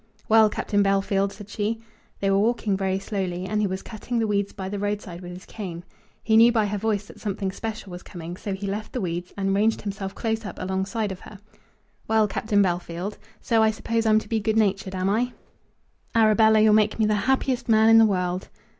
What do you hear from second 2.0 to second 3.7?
They were walking very slowly, and he